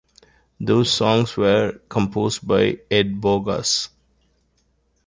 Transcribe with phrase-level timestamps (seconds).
[0.59, 3.89] Those songs were composed by Ed Bogas.